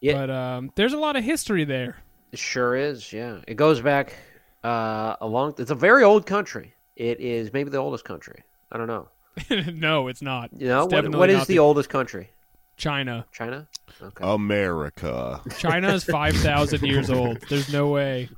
[0.00, 0.14] Yeah.
[0.14, 1.96] But um, there's a lot of history there.
[2.32, 3.12] It sure is.
[3.12, 4.14] Yeah, it goes back
[4.64, 5.54] uh, a long.
[5.58, 6.74] It's a very old country.
[6.96, 8.42] It is maybe the oldest country.
[8.70, 9.08] I don't know.
[9.72, 10.50] no, it's not.
[10.52, 12.30] You know It's what, what is not the oldest country?
[12.76, 13.26] China?
[13.32, 13.66] China.
[14.00, 14.24] Okay.
[14.24, 15.40] America.
[15.58, 17.38] China is five thousand years old.
[17.48, 18.28] There's no way.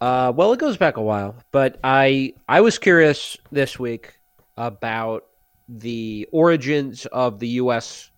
[0.00, 4.18] Uh, well, it goes back a while, but I I was curious this week
[4.56, 5.24] about
[5.68, 8.10] the origins of the U.S.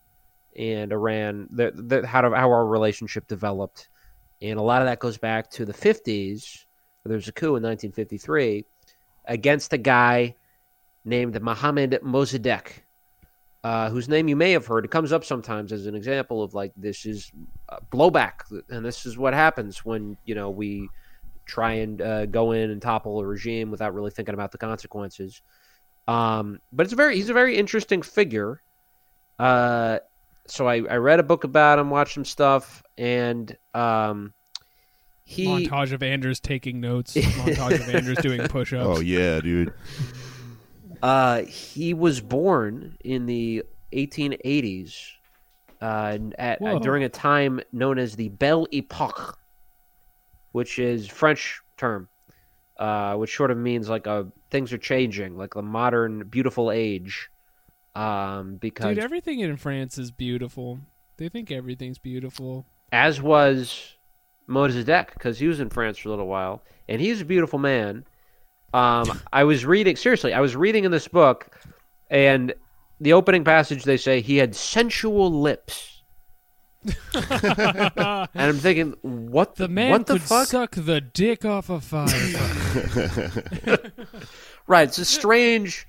[0.59, 3.88] and Iran, the, the, how to, how our relationship developed,
[4.41, 6.65] and a lot of that goes back to the '50s.
[7.05, 8.65] There was a coup in 1953
[9.27, 10.34] against a guy
[11.05, 12.66] named Mohammad Mossadegh,
[13.62, 14.84] uh, whose name you may have heard.
[14.84, 17.30] It comes up sometimes as an example of like this is
[17.93, 20.88] blowback, and this is what happens when you know we
[21.46, 25.43] try and uh, go in and topple a regime without really thinking about the consequences.
[26.09, 28.62] Um, but it's a very he's a very interesting figure.
[29.38, 29.98] Uh,
[30.48, 34.32] so I, I read a book about him, watched some stuff, and um,
[35.24, 37.15] he Montage of Anders taking notes.
[37.16, 38.87] Montage of Anders doing push-ups.
[38.87, 39.73] Oh yeah, dude.
[41.02, 44.96] uh, he was born in the 1880s
[45.80, 46.78] uh, at, Whoa.
[46.78, 49.38] during a time known as the Belle Epoque,
[50.52, 52.09] which is French term,
[52.78, 57.28] uh, which sort of means like a things are changing, like the modern beautiful age.
[57.97, 60.80] Um, because Dude, everything in France is beautiful.
[61.16, 62.66] They think everything's beautiful.
[62.93, 63.95] as was
[64.49, 68.05] Mossadegh, because he was in France for a little while, and he's a beautiful man.
[68.75, 70.34] Um, I was reading seriously.
[70.34, 71.56] I was reading in this book,
[72.11, 72.53] and
[73.00, 76.03] the opening passage they say he had sensual lips,
[77.15, 80.47] and I'm thinking, what The man what the could fuck?
[80.49, 82.06] suck the dick off a fire.
[84.69, 85.87] Right, it's a strange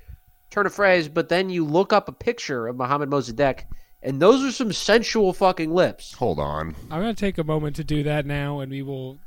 [0.49, 3.63] turn of phrase, but then you look up a picture of Muhammad Mossadegh,
[4.01, 6.13] and those are some sensual fucking lips.
[6.13, 6.75] Hold on.
[6.91, 9.19] I'm gonna take a moment to do that now, and we will.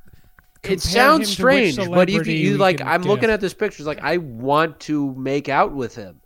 [0.62, 3.80] It sounds him to strange, but if you, you like, I'm looking at this picture.
[3.80, 6.20] It's like I want to make out with him.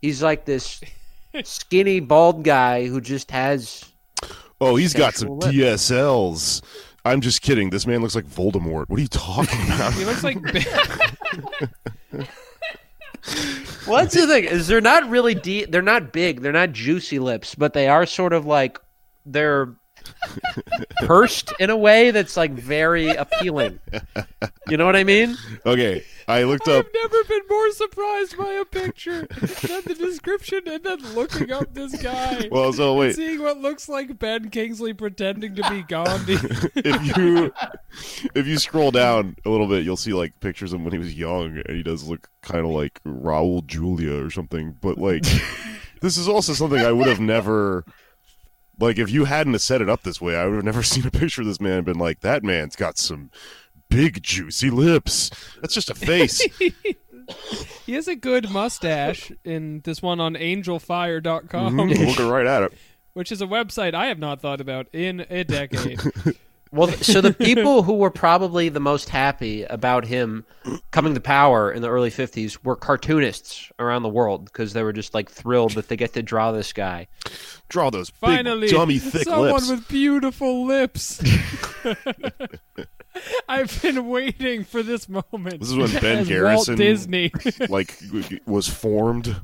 [0.00, 0.80] He's like this
[1.44, 3.84] skinny, bald guy who just has.
[4.60, 5.74] Oh, he's got some Sexual lip.
[5.74, 6.62] DSLs.
[7.04, 7.70] I'm just kidding.
[7.70, 8.88] This man looks like Voldemort.
[8.88, 9.92] What are you talking about?
[9.94, 10.38] He looks like
[13.86, 15.70] Well, that's the thing is they're not really deep.
[15.70, 16.40] They're not big.
[16.40, 18.78] They're not juicy lips, but they are sort of like
[19.26, 19.74] they're
[21.06, 23.78] pursed in a way that's like very appealing.
[24.68, 25.36] You know what I mean?
[25.66, 26.86] okay, I looked up.
[26.86, 31.74] I've never been more surprised by a picture than the description and then looking up
[31.74, 32.48] this guy.
[32.52, 33.16] Well, so and wait.
[33.16, 36.34] Seeing what looks like Ben Kingsley pretending to be Gandhi.
[36.76, 37.52] if you
[38.34, 40.98] if you scroll down a little bit, you'll see like pictures of him when he
[40.98, 44.76] was young, and he does look kind of like Raul Julia or something.
[44.80, 45.24] But like,
[46.00, 47.84] this is also something I would have never.
[48.80, 51.10] Like, if you hadn't set it up this way, I would have never seen a
[51.10, 53.30] picture of this man and been like, "That man's got some
[53.88, 56.40] big juicy lips." That's just a face.
[57.86, 62.72] he has a good mustache in this one on angelfire.com, Mhm, Looking right at it.
[63.12, 66.00] which is a website I have not thought about in a decade.
[66.72, 70.46] Well, so the people who were probably the most happy about him
[70.90, 74.94] coming to power in the early 50s were cartoonists around the world because they were
[74.94, 77.08] just like thrilled that they get to draw this guy.
[77.68, 79.68] Draw those big, Finally, dummy, thick someone lips.
[79.70, 81.22] with beautiful lips.
[83.48, 85.60] I've been waiting for this moment.
[85.60, 87.30] This is when Ben As Garrison Walt Disney.
[87.68, 87.98] like
[88.46, 89.42] was formed.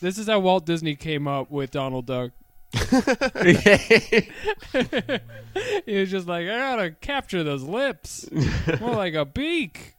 [0.00, 2.32] this is how Walt Disney came up with Donald Duck.
[5.84, 8.26] He was just like, I gotta capture those lips,
[8.80, 9.90] more like a beak.